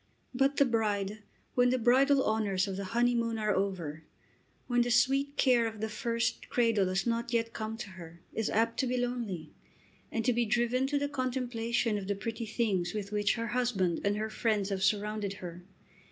[0.33, 1.21] But the bride,
[1.53, 4.03] when the bridal honours of the honeymoon are over,
[4.65, 8.49] when the sweet care of the first cradle has not yet come to her, is
[8.49, 9.51] apt to be lonely
[10.11, 14.01] and to be driven to the contemplation of the pretty things with which her husband
[14.03, 15.65] and her friends have surrounded her.